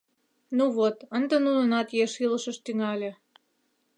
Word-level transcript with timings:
—Ну 0.57 0.65
вот, 0.77 0.97
ынде 1.17 1.35
нунынат 1.43 1.89
еш 2.03 2.13
илышышт 2.25 2.61
тӱҥале. 2.65 3.11